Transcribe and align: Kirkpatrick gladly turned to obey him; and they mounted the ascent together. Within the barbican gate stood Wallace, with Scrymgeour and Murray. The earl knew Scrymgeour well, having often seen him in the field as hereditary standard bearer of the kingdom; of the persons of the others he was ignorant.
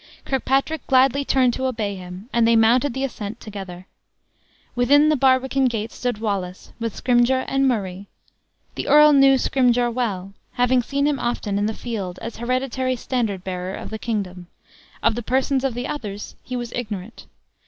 Kirkpatrick 0.25 0.87
gladly 0.87 1.23
turned 1.23 1.53
to 1.53 1.67
obey 1.67 1.95
him; 1.95 2.27
and 2.33 2.47
they 2.47 2.55
mounted 2.55 2.95
the 2.95 3.03
ascent 3.03 3.39
together. 3.39 3.85
Within 4.73 5.09
the 5.09 5.15
barbican 5.15 5.65
gate 5.65 5.91
stood 5.91 6.17
Wallace, 6.17 6.73
with 6.79 6.95
Scrymgeour 6.95 7.45
and 7.47 7.67
Murray. 7.67 8.07
The 8.73 8.87
earl 8.87 9.13
knew 9.13 9.37
Scrymgeour 9.37 9.91
well, 9.91 10.33
having 10.53 10.79
often 10.79 10.89
seen 10.89 11.05
him 11.05 11.19
in 11.19 11.65
the 11.67 11.75
field 11.75 12.17
as 12.19 12.37
hereditary 12.37 12.95
standard 12.95 13.43
bearer 13.43 13.75
of 13.75 13.91
the 13.91 13.99
kingdom; 13.99 14.47
of 15.03 15.13
the 15.13 15.21
persons 15.21 15.63
of 15.63 15.75
the 15.75 15.85
others 15.85 16.35
he 16.41 16.55
was 16.55 16.73
ignorant. 16.73 17.27